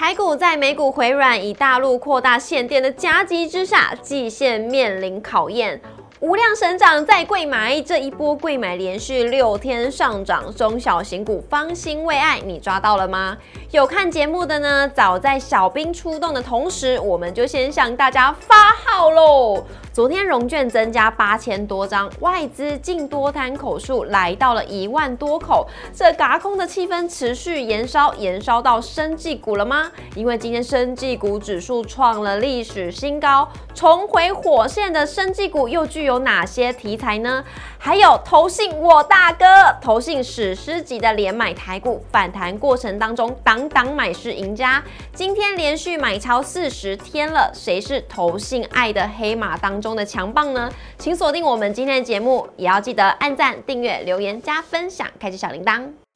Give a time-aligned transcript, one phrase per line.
[0.00, 5.78] 台股在美股回软以大陆扩大限电的夹击之下，季线面临考验。
[6.20, 13.36] 无量神掌在贵买，这一波贵买连续六天上涨，中小型股方兴未艾，你抓到了吗？
[13.70, 19.64] 有看节目的呢，早在小兵出动的同时，我们就先向大家发号喽。
[19.92, 29.88] 昨天融券增加八千多张，外资净多单口数来到了一万多口，这嘎空的气氛持续延烧，延烧到生技股了吗？
[30.16, 37.44] 因为今天生技股指数创了历史新高，重回火线的生技股又具有哪些题材呢？
[37.82, 39.46] 还有投信我大哥，
[39.80, 44.82] 投信史诗级的连买台股，反弹过程当中挡挡买是赢家，
[45.14, 49.80] 今天连续买超四十天了，谁是投信爱的黑马当？
[49.80, 56.09] 中的强棒呢，请锁定我们今天的节目，也要记得按赞、订阅、留言、加分享，开启小铃铛。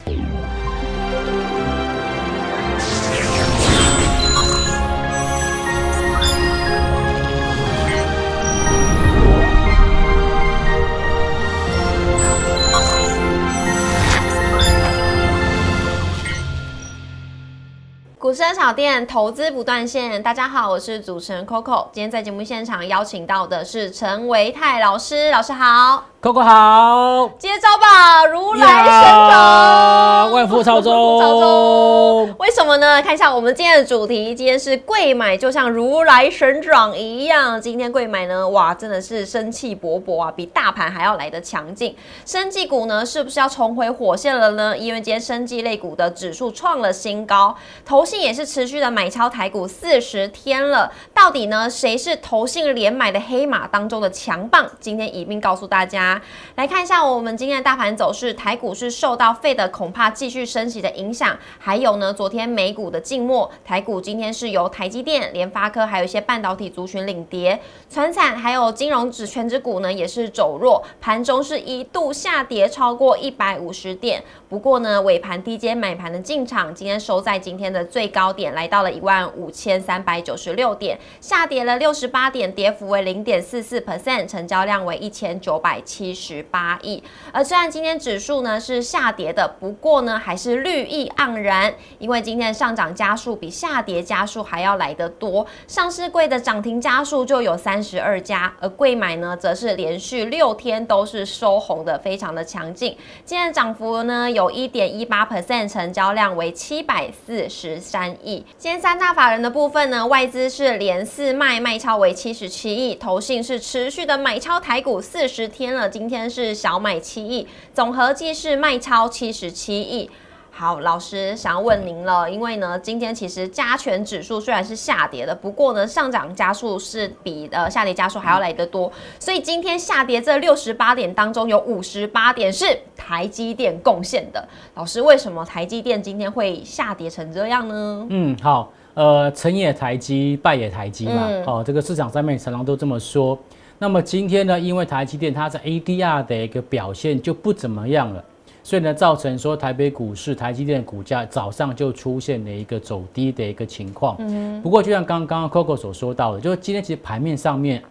[18.25, 21.89] 股市小店投资不断线，大家好，我是主持人 Coco。
[21.93, 26.07] 今天在节目现场邀请到的是陈维泰老师，老师好。
[26.25, 32.35] Coco 好，接招吧，如来神掌，万福朝宗。
[32.39, 33.03] 为什么呢？
[33.03, 37.61] 看一下我们今天的主题，今天是贵买，就像如来神掌一样。
[37.61, 41.95] 今天贵买呢，哇，真的是生气勃勃啊，比大盘还要来的强劲。
[42.25, 44.75] 生技股呢，是不是要重回火线了呢？
[44.79, 50.91] 因为今天生技类股的指数创了新高，投信也是持续的买超台股四十天了。
[51.13, 54.65] 到底呢，谁是投信连买的黑马当中的强棒？
[54.81, 56.14] 今天一并告诉大家。
[56.57, 86.04] 来看一下我们今天的大盘走势，台股是受到费的恐怕继续升息的影响，还有呢，昨天美股的静默，台股今天是由台积电、联发科，还有一些半导体族群领跌，船产还有金融指全指股呢也是走弱，盘中是一度下跌超过一百五十点，不过呢尾盘低阶买盘的进场，今天收在今天的最高点来到了一万五千三百九十六点，下跌了六十八点，跌幅为零点四四 percent，成交量为一千九百七。
[86.05, 95.47] 七十八亿，而虽然今天指数呢是下跌的，不过呢还是绿意盎然，因为今天上涨加速比下跌加速还要来得多。
[95.67, 102.95] 上市柜的涨停加速就有三十二家，而贵买呢则是连续六天都是收红的，非常的强劲。
[103.25, 108.45] 今天涨幅呢有一点一八 percent，成交量为七百四十三亿。
[108.59, 115.89] 今天三大法人的部分呢，外资是连四卖，卖超为七十七亿，投信是持续的买超台股四十天了。
[115.95, 120.11] 今天是小买七亿，总合计是卖超七十七亿。
[120.51, 128.91] 好，老师想要问您了，因为呢，今天其实加权指数虽然是下跌的，不过呢，上涨加速是比呃下跌加速还要来得多，
[129.21, 132.67] 所以今天下跌这六十八点当中，有五十八点是
[132.97, 134.49] 台积电贡献的。
[134.75, 138.05] 老师，为什么台积电今天会下跌成这样呢？
[138.11, 141.29] 嗯，好，呃，成也台积，败也台积嘛。
[141.47, 143.39] 哦，这个市场上面常常都这么说。
[143.85, 148.25] 那么今天呢，因为台积电它在 ADR 的一个表现就不怎么样了，
[148.63, 154.17] 所以呢，造成说台北股市台积电股价早上就出现了一个走低的一个情况。
[154.21, 154.59] 嗯。
[154.63, 157.83] 不过就像刚刚 Coco 所说到的，就是今天其实盘面上面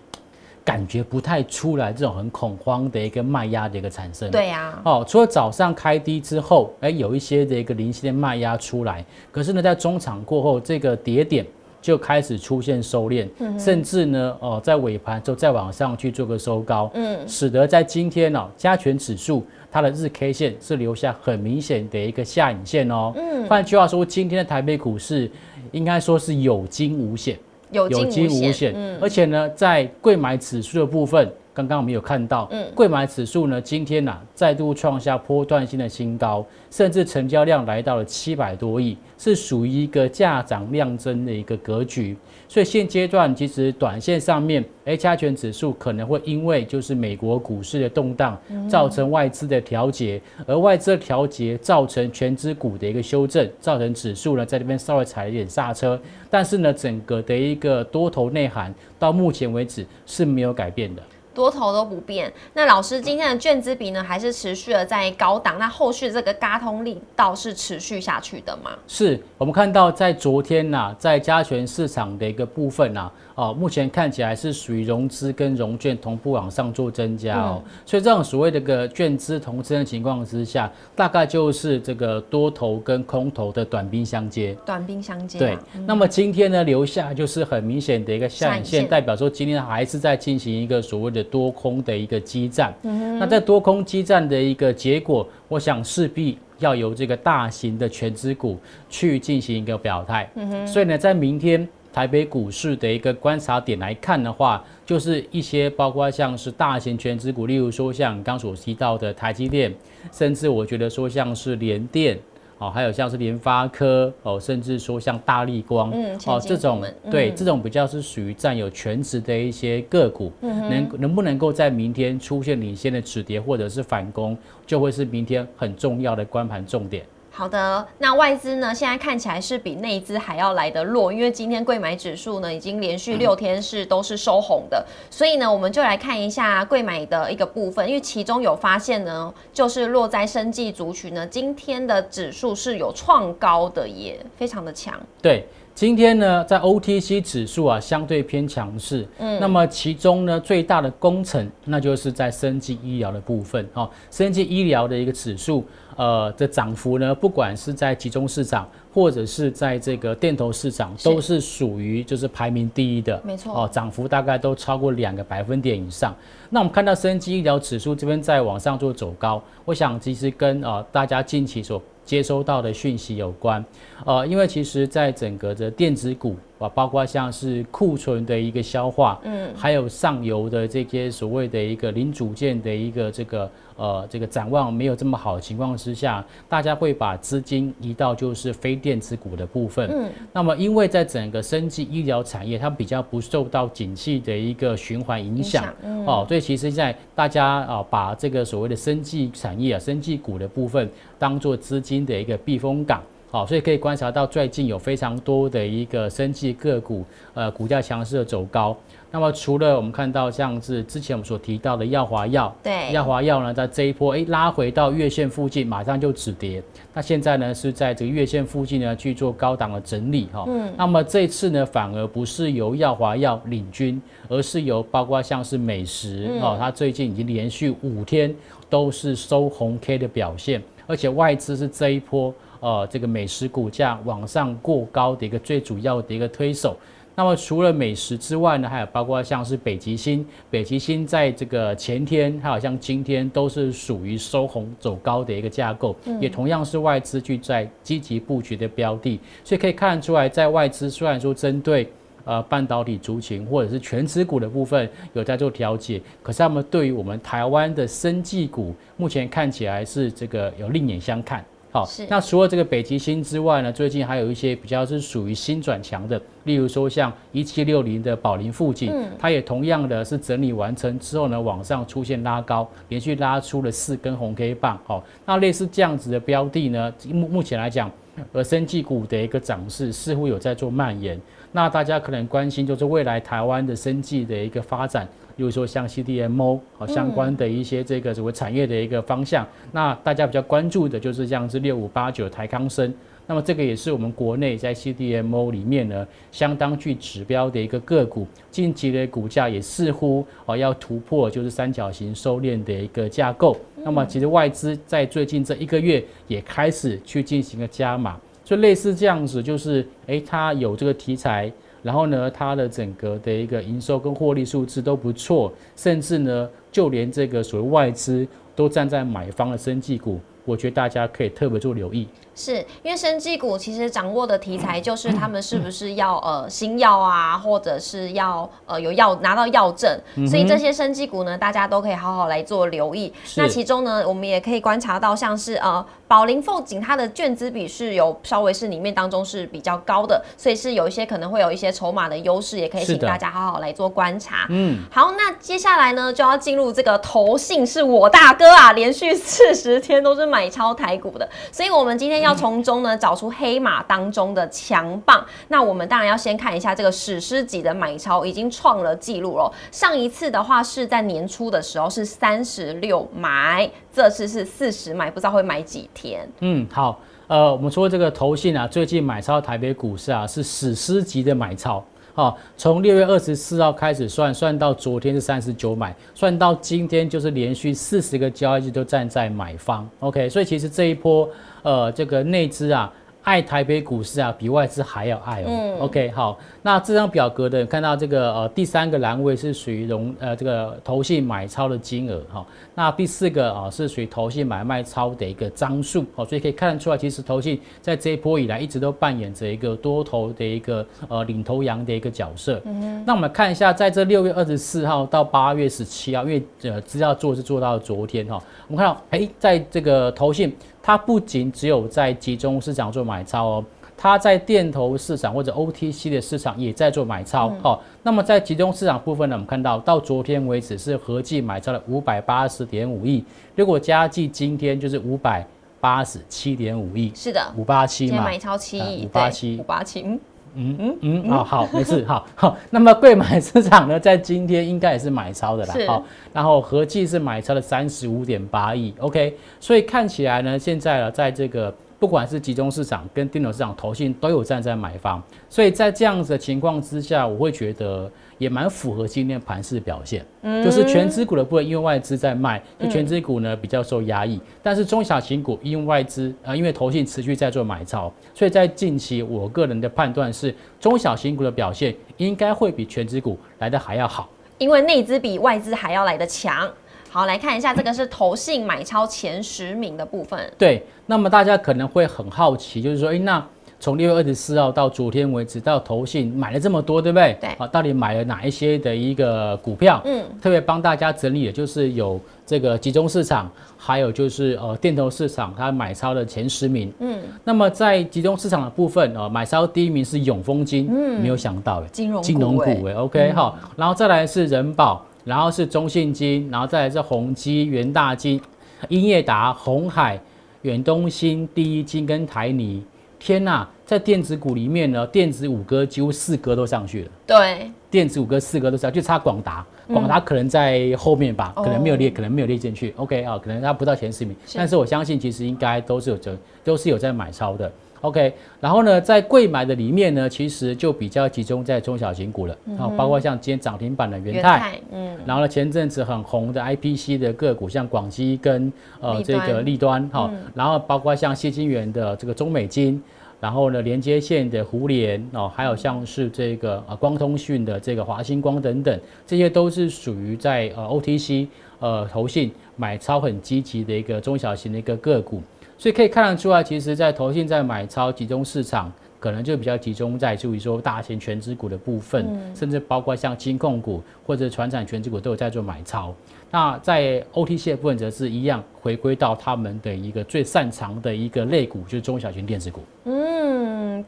[0.65, 4.31] 感觉不太出来这种很恐慌的一个卖压的一个产生。
[4.31, 4.81] 对呀。
[4.83, 11.45] 哦，除了早上开低之后，哎，有一些的一个零星的卖压出来，可是呢，在中场过后这个跌点。
[11.83, 13.27] 就开始出现收敛，
[13.59, 25.29] 甚至呢，哦，在尾盘之后再往上去做个收高，嗯，使得在今天呢，加权指数它的日 K 线是留下很明显的一个下影线哦，嗯，换句话说，今天的台北股市
[25.73, 27.37] 应该说是有惊无险，
[27.69, 31.29] 有惊无险，嗯，而且呢，在贵买指数的部分。
[31.53, 42.17] 刚刚我们有看到，嗯，贵买指数呢，今天呢再度创下波段性的新高，甚至成交量来到了七百多亿，是属于一个价涨量增的一个格局。
[42.47, 48.35] 所以现阶段其实短线上面，哎，加权指数可能会因为就是美国股市的动荡，
[48.67, 55.99] 造成外资的调节，而外资的调节造成全指股的一个修正，造成指数呢在这边稍微踩一点刹车。
[56.31, 61.01] 但是呢，整个的一个多头内涵到目前为止是没有改变的。
[61.33, 62.31] 多头都不变。
[62.53, 65.57] 那老师今天的券资比呢，还是持续的在高档。
[65.59, 68.71] 那后续这个嘎通力道是持续下去的吗？
[68.87, 73.11] 是我们看到在昨天呐，在加权市场的一个部分呐。
[73.35, 84.55] 哦，目前看起来是属于融资跟融券同步往上做增加哦，所以这种所谓的个券资同增的情况之下，大概就是这个多头跟空头的短兵相接。
[84.63, 85.39] 短兵相接。
[85.39, 85.57] 对，
[85.87, 92.73] 那么今天呢，留下就是很明显的一个下影线，代表说今天还是在进行一个所谓的多空的一个激战。
[92.83, 98.59] 嗯那在多空激战的一个结果，我想势必要由这个大型的全资股
[98.89, 100.29] 去进行一个表态。
[100.35, 100.67] 嗯。
[100.67, 101.67] 所以呢，在明天。
[101.93, 109.71] 台北股市的一个观察点来看的话，就是一些包括像是大型全资股，例如说像刚所提到的台积电，
[110.11, 112.17] 甚至我觉得说像是联电，
[112.57, 127.05] 哦，还有像是联发科，哦，甚至说像大力光，嗯，哦，这种对这种比较是属于占有全值的一些个股，嗯能能不能够在明天出现领先的止跌或者是反攻，就会是明天很重要的关盘重点。
[127.35, 128.75] 好的，那外资呢？
[128.75, 144.93] 现在看起来是比内资还要来的弱，因为今天贵买指数呢已经连续六天是都是收红的，所以呢，我们就来看一下贵买的一个部分，因为其中有发现呢，就是落在生技族群呢，今天的指数是有创高的，也非常的强。
[145.19, 145.47] 对。
[145.75, 155.65] 今天呢，在 OTC 指数啊相对偏强势，嗯，那么其中呢最大的工程，那就是在生技医疗的部分哦，生技医疗的一个指数，
[155.95, 163.63] 呃的涨幅呢，不管是在集中市场或者是在这个电投市场，都是属于就是排名第一的，没错。
[163.63, 166.15] 哦，涨幅大概都超过两个百分点以上。
[166.51, 173.63] 那我们看到生技医疗指数这边在往上做走高，我想其实跟呃大家近期所接收到的讯息有关，
[174.05, 195.65] 呃，因为其实，在整个的电子股啊，包括像是库存的一个消化，嗯，还有上游的这些所谓的一个零组件的一个这个呃这个展望没有这么好的情况之下，大家会把资金移到就是非电子股的部分，嗯，那么因为在整个生技医疗产业，它比较不受到景气的一个循环影响，
[196.05, 200.87] 哦，所以其实现在大家啊把这个所谓的生技产业啊，生技股的部分
[201.17, 202.03] 当做资金。
[202.03, 203.01] 的一个避风港，
[203.33, 207.03] 好，所以可以观察到最近有非常多的一个生技个股，
[207.33, 208.77] 呃，股价强势的走高。
[209.09, 216.61] 那么除了我们看到像是之前我们所提到的耀华药，对，耀华药呢，在这一波哎拉回到月线附近，马上就止跌。
[216.93, 220.45] 那现在呢是在这个月线附近呢去做高档的整理哈。
[220.47, 220.71] 嗯。
[220.77, 228.31] 那么这次呢反而不是由耀华药领军，而是由包括像是美食哦，它最近已经连续五天
[228.69, 230.61] 都是收红 K 的表现。
[230.85, 232.31] 而且外资是这一波，
[232.63, 236.77] 呃，这个美食股价往上过高的一个最主要的一个推手。
[237.13, 249.19] 那么除了美食之外呢，还有包括像是北极星，北极星在这个前天，它好像今天都是属于收红走高的一个架构，也同样是外资去在积极布局的标的。
[249.43, 251.91] 所以可以看出来，在外资虽然说针对。
[252.25, 261.43] 呃，半导体族群或者是全持股的部分有在做调节，可是他们对于我们台湾的生技股，目前看起来是这个有另眼相看。
[261.73, 274.79] 好，那除了这个北极星之外呢，最近还有一些比较是属于新转强的，例如说像一七六零的宝林附近，它也同样的是整理完成之后呢，往上出现拉高，连续拉出了四根红 K 棒。
[274.85, 277.89] 好，那类似这样子的标的呢，目目前来讲，
[278.31, 281.19] 而生技股的一个涨势似乎有在做蔓延。
[281.53, 289.47] 那大家可能关心就是未来台湾的生技的一个发展，比如说像 CDMO 好相关的一些这个什么产业的一个方向。
[289.71, 292.93] 那大家比较关注的就是像是六五八九台康生，
[293.25, 303.57] 那么这个也是我们国内在 CDMO 里面呢相当具指标的一个个股，近期的股价也似乎哦要突破就是三角形收敛的一个架构。
[303.77, 308.19] 那么其实外资在最近这一个月也开始去进行了加码。
[308.45, 311.49] 就类似这样子，就是诶，它有这个题材，
[311.83, 318.25] 然后呢，它的整个的一个营收跟获利数字都不错，甚至呢，就连这个所谓外资
[318.55, 322.07] 都站在买方的生技股，我觉得大家可以特别做留意。
[322.35, 333.13] 是因为生技股其实掌握的题材就是他们是不是要呃新药啊，或者是要呃有药拿到药证，所以这些生技股呢，大家都可以好好来做留意。
[333.35, 335.85] 那其中呢，我们也可以观察到像是呃。
[336.13, 344.45] 宝林凤景它的券资比是有稍微是里面当中是比较高的，所以是有一些可能会有一些筹码的优势，也可以请大家好好来做观察。
[344.49, 355.25] 嗯，好，那接下来呢就要进入这个投信是我大哥啊，连续四十天都是买超台股的，所以我们今天要从中呢找出黑马当中的强棒。
[355.47, 366.02] 那我们当然要先看一下这个史诗级的买超已经创了记录了，上一次的话是在年初的时候是三十六买，这次是四十买，不知道会买几天。
[366.39, 366.99] 嗯，好。
[367.27, 371.83] 呃，我们说这个投信啊，最近买超台北股市啊，是史诗级的买超。
[372.13, 379.89] 好，从六月二十四号开始算，算到昨天是三十九买，算到今天就是连续四十个交易日都站在买方。
[380.01, 381.27] OK，所以其实这一波
[381.63, 382.91] 呃，这个内资啊。
[383.23, 385.77] 爱台北股市啊，比外资还要爱哦。
[385.79, 402.61] OK，好，那这张表格的看到这个呃第三个栏位是属于融呃这个投信买超的金额哈，那第四个啊是属于投信买卖超的一个张数哦，所以可以看得出来，其实投信在这一波以来一直都扮演着一个多头的一个呃领头羊的一个角色。
[402.65, 410.53] 嗯那我们看一下，在这六月二十四号到八月十七号，因为呃资料做是做到昨天哈，我们看到哎，在这个投信。
[410.85, 417.79] 它不仅只有在集中市场做买超哦，它在电投市场或者 OTC 的市场也在做买超哦。
[418.03, 423.23] 那么在集中市场部分呢，我们看到到昨天为止是合计买超了五百八十点五亿，
[423.55, 425.47] 如果加计今天就是五百
[425.79, 427.09] 八十七点五亿。
[427.15, 430.19] 是的，五八七嘛，买超七亿，五八七，五八七。
[430.55, 432.57] 嗯嗯嗯，好好没事，好好。
[432.69, 439.37] 那么贵买市场呢，在今天应该也是买超的啦，好，然后合计是买超了三十五点八亿，OK。
[439.59, 448.11] 所以看起来呢，现在呢，在这个不管是集中市场跟电脑市场投信都有站在买方，所以在这样子的情况之下，我会觉得。
[448.43, 454.39] 也蛮符合今天盘势表现，嗯就是全资股的部分，因为外资在卖，就全资股呢比较受压抑。
[454.61, 466.69] 但是中小型股因为外资啊，因为投信持续在做买超，所以在近期我个人的判断是，中小型股的表现应该会比全资股来的还要好，因为内资比外资还要来的强。
[467.09, 470.51] 好，来看一下这个是投信买超前十名的部分。
[470.57, 473.47] 对，那么大家可能会很好奇，就是说，哎，那。
[473.83, 477.35] 从六月二十四号到昨天为止，到投信买了这么多，对不对？
[477.41, 477.49] 对。
[477.57, 480.01] 好，到底买了哪一些的一个股票？
[480.05, 486.93] 嗯，特别帮大家整理的就是有这个集中市场，还有就是呃电投市场，它买超的前十名。
[486.99, 487.19] 嗯。
[487.43, 498.39] 那么在集中市场的部分，呃，买超第一名是永丰金，嗯，没有想到哎，金融金融股哎，OK 好，然后再来是人保，然后是中信金，然后再来是宏基、元大金、
[498.87, 500.17] 英业达、红海、
[500.61, 502.81] 远东新、第一金跟台泥。
[503.19, 507.11] 天呐，在电子股里面呢，电子五哥几乎四哥都上去了。
[507.27, 512.93] 对，电子五哥四哥都上，就差广达，广达可能在后面吧，可能没有列，可能没有列进去。
[512.97, 516.31] OK 啊，可能它不到前十名，但是我相信其实应该都是有在，
[516.63, 517.71] 都是有在买超的。
[518.01, 533.01] OK，然后呢，在贵买的里面呢，其实就比较集中在中小型股了，啊，包括像今天涨停板的元泰，嗯，然后呢，前阵子很红的 IPC 的个股，像广基跟呃这个利端，哈，然后包括像谢金元的这个中美金，
[533.43, 538.97] 然后呢，连接线的胡联哦，还有像是这个呃光通讯的这个华星光等等，
[539.27, 541.47] 这些都是属于在呃 OTC
[541.79, 545.41] 呃投信买超很积极的一个中小型的一个个股。
[545.77, 556.15] 所以可以看得出来，其实，在投信在买超集中市场，可能就比较集中在，注意说大型全资股的部分，甚至包括像金控股或者船产全资股都有在做买超。
[556.49, 562.81] 那在 OTC 的部分则是一样，回归到他们的一个最擅长的一个类股，就是中小型电子股。
[563.05, 563.32] 嗯，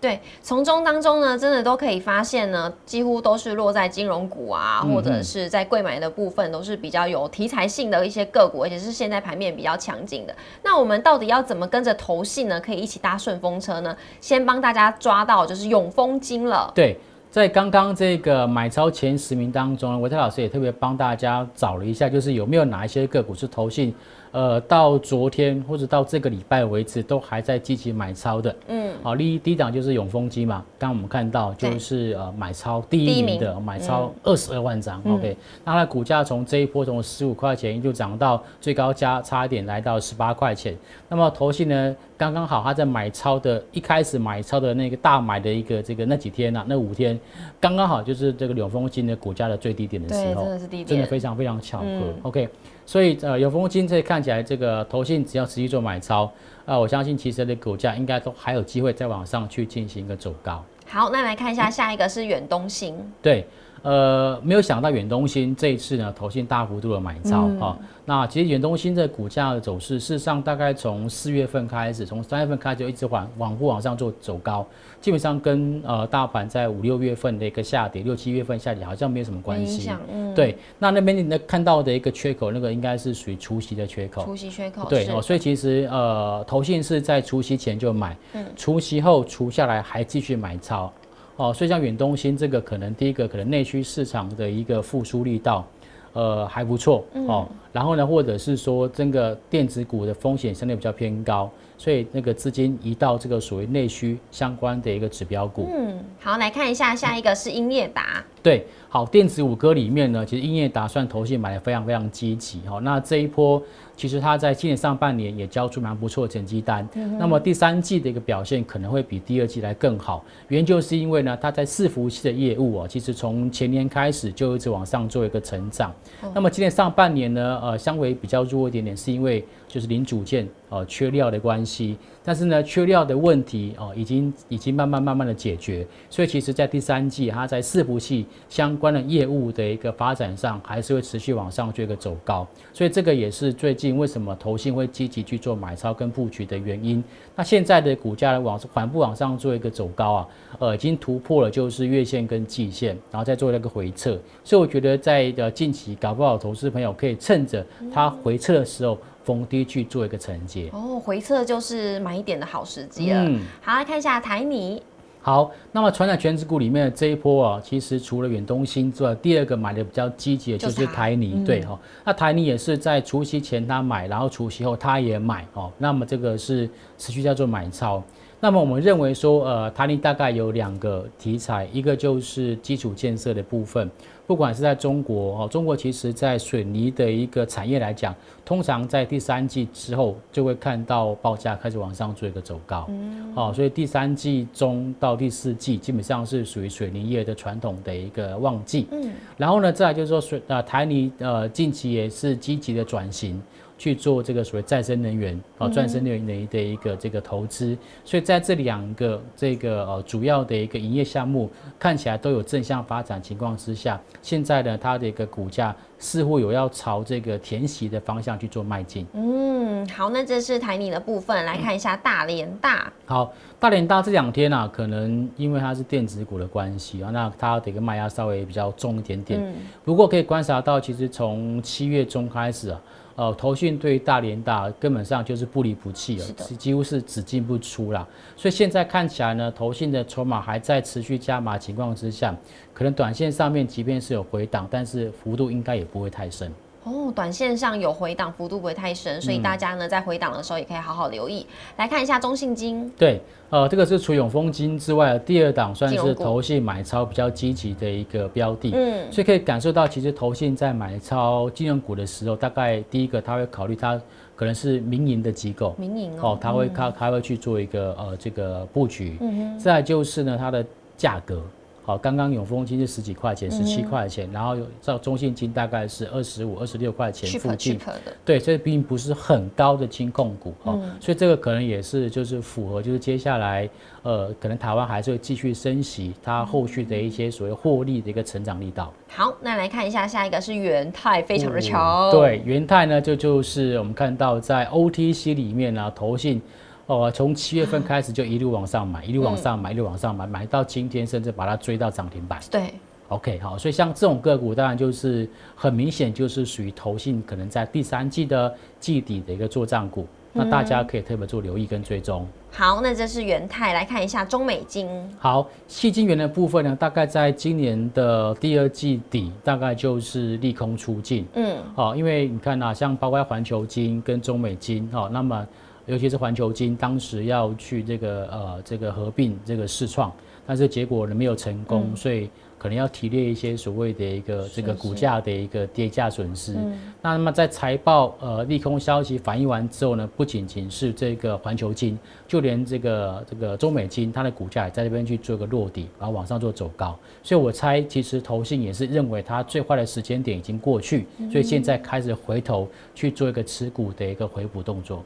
[0.01, 10.35] 对，从中当中呢，真的都可以发现呢，几乎都是落在金融股啊，或者是在贵买的部分，都是比较有题材性的一些个股，而且是现在盘面比较强劲的。
[10.63, 12.59] 那我们到底要怎么跟着投信呢？
[12.59, 13.95] 可以一起搭顺风车呢？
[14.19, 16.71] 先帮大家抓到就是永丰金了。
[16.75, 16.97] 对。
[17.31, 23.93] 在刚刚这个买超前十名当中，维泰老师也特别帮大家找了一下，就是有没有哪一些个股是投信。
[24.35, 28.53] 呃，到昨天或者到这个礼拜为止，都还在积极买超的。
[28.67, 35.01] 嗯，好，第一第一档就是永丰基嘛，刚刚我们看到就是呃买超第一名的，买超二十二万张。
[35.05, 40.75] OK，那它的股价从这一波从十五块钱一路涨到最高价差一点来到十八块钱。
[41.07, 47.17] 那么投信呢，刚刚好它在买超的一开始买超的那个大买的一个这个那几天啊，那五天
[47.57, 52.13] 刚刚好就是这个永丰金的股价的最低点的时候，真的是低点，真的非常非常巧合。
[52.23, 52.49] OK。
[52.85, 56.31] 所以呃，有风金这看起来这个投信只要持续做买超，
[56.65, 60.63] 啊，我相信其实的股价应该都还有机会再往上去进行一个走高。
[60.87, 62.95] 好，那来看一下下一个是远东新。
[63.21, 63.45] 对，
[63.85, 67.77] 呃，没有想到远东新这一次呢，投信大幅度的买超啊。
[68.03, 74.65] 那其实远东新的股价的走势，事实上大概从四月份开始，从三月份开始就一直往往不往上做走高，
[74.99, 79.91] 基本上跟呃大盘在五六月份的一个下跌，六七月份下跌好像没有什么关系。
[80.11, 84.25] 嗯对，那那边你看到的一个缺口，那个应该是属于除夕的缺口。
[84.25, 84.89] 除夕缺口。
[84.89, 88.17] 对哦，所以其实呃，投信是在除夕前就买，
[88.55, 90.91] 除夕后除下来还继续买超。
[91.37, 95.67] 哦，所以像远东新这个，可能第一个可能内需市场的一个复苏力道，
[96.13, 97.47] 呃还不错哦。
[97.73, 105.69] 然后呢，或者是说这个电子股的风险相对比较偏高，所以那个资金移到这个所谓内需相关的一个指标股。
[105.73, 108.23] 嗯，好，来看一下下一个是英业达。
[108.41, 112.59] 对，好，电子五哥里面呢，其实英业达算投信买的非常非常积极。
[112.61, 113.61] 哈，那这一波。
[113.97, 116.85] 其实它在今年上半年也交出蛮不错的成绩单，
[117.17, 120.21] 那么第三季的一个表现可能会比第二季来更好。
[120.49, 125.95] 原因就是因为呢，它在伺服器的业务哦，其实从前年开始就一直往上做一个成长。
[126.33, 129.41] 那么今年上半年呢，呃，相对比较弱一点点，是因为
[129.75, 131.97] 就是零组件呃缺料的关系。
[132.23, 135.85] 但是呢，缺料的问题哦，已经已经慢慢慢慢的解决。
[136.09, 142.47] 所以其实，在第三季，它在伺服器相关的业务的一个发展上，还是会持续往上做一个走高。
[142.73, 143.95] 所以这个也是最近。
[143.95, 147.03] 为什么投信会积极去做买超跟布局的原因？
[147.35, 150.27] 那现在的股价往缓步往上做一个走高啊，
[150.59, 154.17] 呃，已经突破了就是月线跟季线，然后再做一个回撤。
[154.43, 160.69] 所以我觉得在呃近期搞不好，投资朋友可以趁着它回撤的时候逢低去做一个承接。
[160.71, 163.25] 哦，回撤就是买一点的好时机了。
[163.25, 164.81] 嗯，好，来看一下台泥。
[165.21, 171.79] 好，那么传统全职股里面的这一波啊，其实除了远东新之外，第二个买的比较积极的就是台泥，对哈。
[172.03, 175.71] 那台泥也是在除夕前他买，然后除夕后他也买哦。
[175.79, 178.03] 那么这个是持续叫做买超。
[178.45, 183.89] 那么我们认为说，呃，台泥大概有两个题材，一个就是基础建设的部分。
[184.27, 188.13] 不管是在中国哦，中国其实在水泥的一个产业来讲，
[188.45, 198.85] 通常在第三季之后就会看到报价开始往上做一个走高，嗯哦，所以第三季中到第四季基本上是属于水泥业的传统的一个旺季。
[198.91, 203.41] 嗯，然后呢，再来就是说水呃台泥呃近期也是积极的转型。
[203.77, 219.05] 去做这个所谓再生能源啊，再生能源的一个这个投资，所以在这两个这个呃主要的一个营业项目看起来都有正向发展情况之下，现在呢它的一个股价似乎有要朝这个填息的方向去做迈进。
[219.13, 222.91] 嗯，好，那这是台泥的部分，来看一下大连大。
[223.05, 229.39] 好，大连大这两天啊，可能因为它是电子股的关系啊，那它的一个卖压稍微比较重一点点。
[229.43, 229.53] 嗯。
[229.83, 232.81] 不过可以观察到，其实从七月中开始啊。
[233.15, 238.05] 呃，投信对大连大根本上就是不离不弃了，是几乎是只进不出啦。
[238.35, 242.35] 所以现在看起来呢，投信的筹码还在持续加码情况之下，
[242.73, 246.51] 可能短线上面即便是有回档，但是幅度应该也不会太深。
[246.85, 251.45] 哦，短线上有回档，幅度不会太深，所以大家呢在回档的时候也可以好好留意。
[251.77, 253.19] 来看一下中信金，对，
[253.49, 258.71] 呃，这个是除永丰金之外的第二档，算是投信买超比较积极的一个标的。
[258.75, 263.99] 嗯，所以可以感受到，其实投信在买超金融股的时候，大概第一个他会考虑它
[264.35, 269.17] 可能是民营的机构，民营哦，他会他他会去做一个呃这个布局。
[269.21, 270.63] 嗯哼，再就是呢，它的
[270.95, 271.41] 价格。
[271.85, 277.79] 好，刚刚永丰金是十几块钱，十七块钱，然后照中信金大概是二十五、二十六块钱附近。
[278.25, 283.69] 对，这并不是很高的金控股哦，所以这个可能也是就是符合，就是接下来
[284.01, 288.91] 呃，可能台湾还是会继续升息，它后续的一些所谓获利的一个成长力道。
[289.07, 292.09] 好，那来看一下下一个是元泰，非常的强。
[292.09, 296.41] 对，元泰呢，就就是我们看到在 OTC 里面呢，投信。
[296.87, 302.39] 哦，从七月份开始就一路往上买，一路往上买，一路往上买，买到今天，甚至把它追到涨停板。
[302.51, 302.75] 对
[303.09, 312.27] ，OK，好，所以像这种个股，当然就是很明显就是属于投信可能在第三季的季底的一个做账股，那大家可以特别做留意跟追踪。
[312.51, 314.87] 好，那这是元泰，来看一下中美金。
[315.17, 321.25] 好，细金元的部分呢，大概在今年的第二季底，大概就是利空出尽。
[321.33, 325.47] 嗯，好，因为你看啊，像包括环球金跟中美金，哦，那么。
[325.85, 330.11] 尤其是环球金当时要去这个呃这个合并这个试创，
[330.45, 336.53] 但是结果呢没有成功，所以可能要提炼一些所谓的一个这个股价的一个跌价损失。
[337.01, 346.97] 那那么在财报呃利空消息反映完之后呢，不仅仅是这个环球金，就连这个这个中美金，它的股价也在这边去做个落底，然后往上做走高。
[347.21, 355.03] 所以我猜其实投信也是认为它最坏的时间点已经过去，所以现在开始回头去做一个持股的一个回补动作。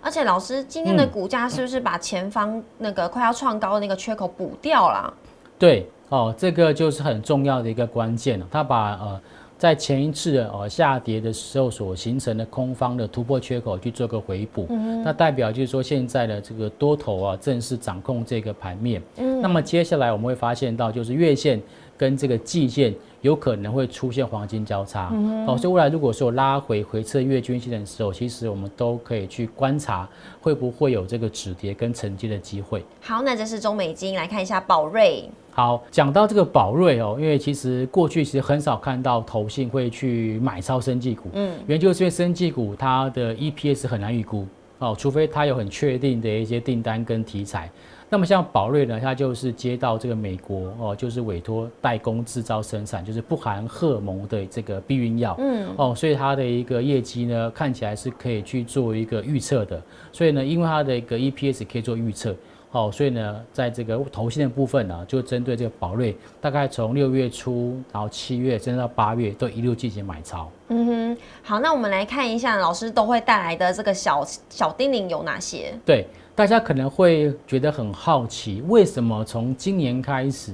[0.00, 5.12] 而且老师今天的股价是不是把前方那个快要创高的那个缺口补掉了？
[5.58, 8.46] 对，哦，这个就是很重要的一个关键了。
[8.50, 9.20] 它把呃
[9.56, 14.66] 在前一次呃下跌的时候所形成的空方的突破缺口去做个回补，
[15.04, 19.00] 那代表就是说现在的这个多头啊正式掌控这个盘面。
[19.16, 21.62] 嗯那么接下来我们会发现到就是月线
[21.96, 22.94] 跟这个季线。
[23.24, 25.10] 有可能会出现黄金交叉，
[25.48, 30.06] 哦，所以未来如果说拉回回测月均线的时候，其实我们都可以去观察
[30.42, 32.84] 会不会有这个止跌跟承接的机会。
[33.00, 35.24] 好，那这是中美金，来看一下宝瑞。
[35.52, 44.46] 好，讲到这个宝瑞哦，因为其实过去其实很少看到投信会去买超生技股，嗯，原因就是因为生技股它的 EPS 很难预估
[44.78, 47.70] 哦，除非它有很确定的一些订单跟题材。
[48.10, 59.82] 那么像宝瑞呢，它就是接到这个美国哦，就是委托代工制造生产，就是不含荷尔蒙的这个避孕药，嗯，哦，所以它的一个业绩呢，看起来是可以去做一个预测的。
[60.12, 62.36] 所以呢，因为它的一个 EPS 可以做预测，
[62.74, 70.50] 哦，所以呢，在这个投信的部分呢，就针对这个宝瑞，大概从六月初，然后七月，甚至到八月，都一路进行买超。
[70.68, 75.72] 嗯哼，好，那我们来看一下老师都会带来的这个小小叮咛有哪些？
[75.84, 76.06] 对。
[76.36, 80.52] 大家可能会觉得很好奇，为什么从今年开始，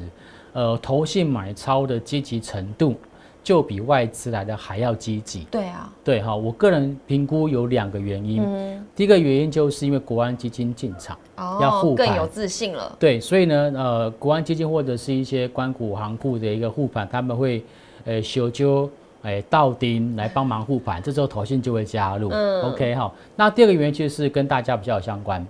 [0.53, 2.95] 呃，投信买超的积极程度
[3.43, 5.45] 就比外资来的还要积极？
[5.51, 8.43] 对啊，对哈，我个人评估有两个原因。
[8.95, 12.95] 第一个原因就是因为国安基金进场，哦要护盘，更有自信了。
[12.99, 17.65] 对，所以呢，呃，国安基金或者是一些关谷行库的一个护盘，他们会
[18.05, 18.89] 呃修纠
[19.23, 22.29] 哎倒丁来帮忙护盘，这时候投信就会加入。
[22.31, 23.13] 嗯，OK 哈。
[23.37, 25.47] 那第二个原因就是跟大家比较有相关。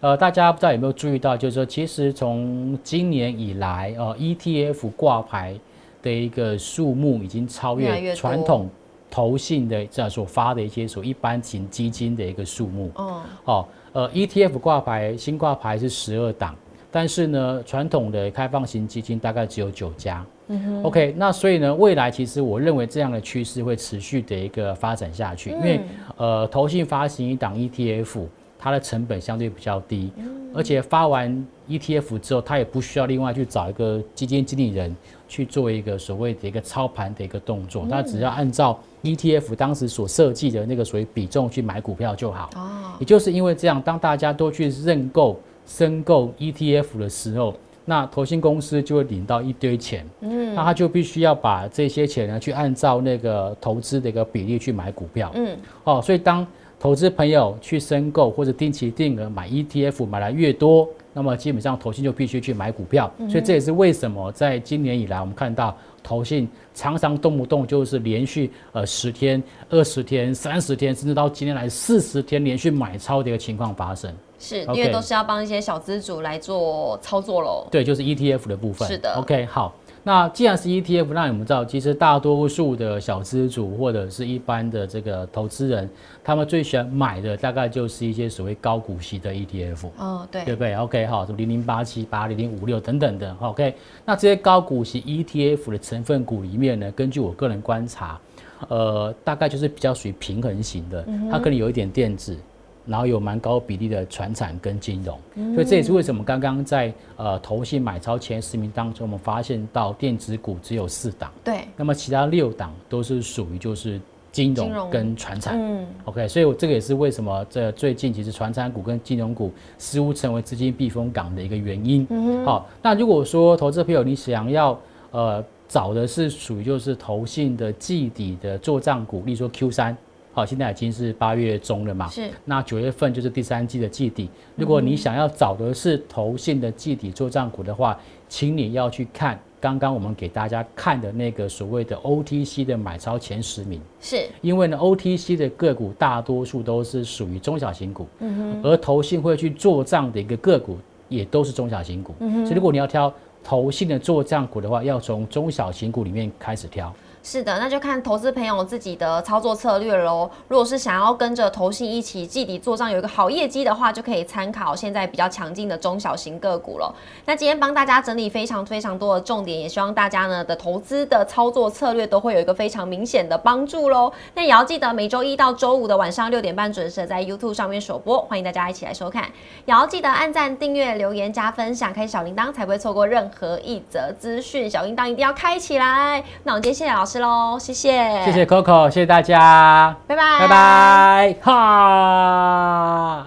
[0.00, 5.54] 呃，大家不知道有没有注意到，就是说，其实从今年以来，呃，ETF 挂牌
[6.02, 8.68] 的一个数目已经超越传统
[9.10, 12.90] 投信的这样所发的一些所一般型基金的一个数目。
[12.96, 16.56] 哦，哦，呃，ETF 挂牌新挂牌是十二档，
[16.90, 20.24] 但是呢，传统的开放型基金大概只有九家。
[20.48, 20.82] 嗯哼。
[20.82, 25.80] OK，那所以呢，未来其实我认为这样的趋势会持续的一个发展下去，因为
[26.16, 28.26] 呃，投信发行一档 ETF。
[28.64, 30.12] 它的成本相对比较低，
[30.54, 34.94] 而且发完 ETF 之后，他也不需要另外去找一个基金经理人
[35.28, 42.50] 去做一个所谓的一个操盘的一个动作，它只要按照 ETF 当时所设计的那个所谓比重去买股票就好。
[42.56, 50.06] 哦，也就是因为这样，当大家都去认购、申购 ETF 的时候，那投信公司就会领到一堆钱。
[50.20, 55.32] 嗯，那他就必须要把这些钱呢，去按照那个投资的一个比例去买股票。
[55.34, 56.46] 嗯，哦，所以当
[56.82, 69.40] 投资朋友去申购或者定期定额买 ETF 买来越多，那么基本上投信就必须去买股票，所以这也是为什么在今年以来我们看到投信常常动不动就是连续呃十天、
[69.70, 74.12] 二十天、三十天，甚至到今天来四十天连续买超的一个情况发生。
[74.40, 77.64] 是因为都是要帮一些小资主来做操作喽。
[77.70, 78.88] 对，就是 ETF 的部分。
[78.88, 79.14] 是的。
[79.14, 79.72] OK，好。
[80.04, 85.88] 那既然是 ETF，那我们知道，其实大多数的小资主或者是一般的这个投资人，
[86.24, 89.86] 他们最喜欢买的大概就是一些所谓高股息的 ETF。
[89.98, 93.36] 哦，对，对不对？OK，好，什么零零八七八、零零五六等等的。
[93.40, 98.20] OK，那这些高股息 ETF 的成分股里面呢，根据我个人观察，
[98.68, 102.36] 呃，大概就是比较属于平衡型的，它可能有一点电子。
[102.84, 105.16] 然后有蛮高比例的船产跟金融，
[105.54, 114.00] 所以这也是为什么刚刚在呃投信买超前十名当中，我们发现到电子股只有四档，对，那么其他六档都是属于就是
[114.32, 122.04] 金融跟船产，嗯，OK，所以这个也是为什么这最近其实船产股跟金融股似乎成为资金避风港的一个原因。
[122.44, 124.76] 好，那如果说投资朋友你想要
[125.12, 129.96] 呃找的是属于就是投信的季底的做账股，例如说 Q 三。
[130.32, 132.08] 好，现在已经是八月中了嘛？
[132.08, 132.30] 是。
[132.46, 134.30] 那九月份就是第三季的季底。
[134.56, 143.78] 如果你想要找的是投信的季底做账股的话，请你要去看刚刚我们给大家看的那个所谓的 OTC 的买超前十名。
[144.00, 144.26] 是。
[144.40, 148.60] 因为呢，OTC 的个股大多数都是属于中小型股，嗯哼。
[148.62, 150.78] 而投信会去做账的一个个股
[151.10, 152.46] 也都是中小型股，嗯哼。
[152.46, 153.12] 所以如果你要挑
[153.44, 156.90] 投信的做账股的话，要从中小型股里面开始挑。
[157.24, 160.28] 是的，那就看投资朋友自己的操作策略喽。
[160.48, 166.92] 如果是想要跟着投信一起季底做账，有一个好业绩的话，就可以参考现在比较强劲的中小型个股了。
[167.24, 174.12] 那今天帮大家整理非常非常多的重点，也希望大家呢的投资的操作策略都会有一个非常明显的帮助喽。
[174.34, 179.22] 那也要记得每周一到周五的晚上六点半准时在 YouTube 上面首播，欢迎大家一起来收看。
[179.64, 184.68] 也要记得按赞、订阅、留言、加分享，开小铃铛，才不会错过任何一则资讯。
[184.68, 186.24] 小铃铛一定要开起来。
[186.42, 187.18] 那我们今天谢谢老师师。
[187.18, 193.26] 喽，谢谢，谢谢 Coco，谢谢大家，拜拜，拜拜，哈。